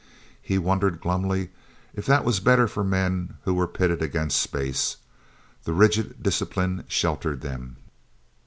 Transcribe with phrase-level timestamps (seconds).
[0.41, 1.51] He wondered glumly
[1.93, 4.97] if that was better for men who were pitted against space.
[5.63, 7.75] The rigid discipline sheltered them.